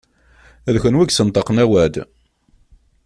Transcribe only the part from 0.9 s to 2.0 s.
i yessenṭaqen awal.